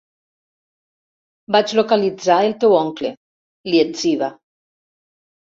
[1.55, 3.13] Vaig localitzar el teu oncle,
[3.71, 4.33] li etziba.